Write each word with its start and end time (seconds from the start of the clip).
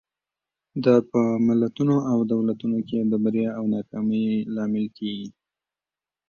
دا 0.85 0.95
په 1.09 1.21
ملتونو 1.47 1.95
او 2.11 2.17
دولتونو 2.31 2.79
کې 2.87 2.99
د 3.11 3.13
بریا 3.23 3.49
او 3.59 3.63
ناکامۍ 3.75 4.25
لامل 4.55 4.85
کېږي. 4.97 5.29